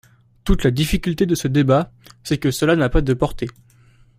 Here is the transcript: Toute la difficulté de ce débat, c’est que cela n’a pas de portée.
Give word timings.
Toute 0.45 0.63
la 0.63 0.71
difficulté 0.71 1.27
de 1.27 1.35
ce 1.35 1.47
débat, 1.47 1.91
c’est 2.23 2.39
que 2.39 2.49
cela 2.49 2.75
n’a 2.75 2.89
pas 2.89 3.01
de 3.01 3.13
portée. 3.13 3.49